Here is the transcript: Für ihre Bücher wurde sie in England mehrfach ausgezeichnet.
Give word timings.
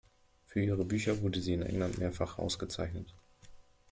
Für 0.47 0.59
ihre 0.63 0.83
Bücher 0.83 1.21
wurde 1.21 1.39
sie 1.39 1.53
in 1.53 1.61
England 1.61 1.99
mehrfach 1.99 2.39
ausgezeichnet. 2.39 3.13